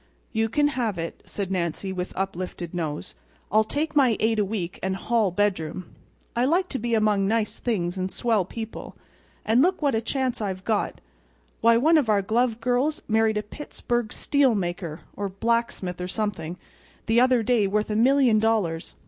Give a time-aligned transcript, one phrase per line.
[0.31, 3.13] "You can have it," said Nancy, with uplifted nose.
[3.51, 5.93] "I'll take my eight a week and hall bedroom.
[6.35, 8.95] I like to be among nice things and swell people.
[9.45, 10.99] And look what a chance I've got!
[11.59, 17.43] Why, one of our glove girls married a Pittsburg—steel maker, or blacksmith or something—the other
[17.43, 18.95] day worth a million dollars.